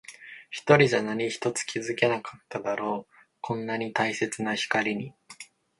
[0.49, 3.13] 一人じゃ何一つ気づけなかっただろう。
[3.39, 5.13] こんなに大切な光に。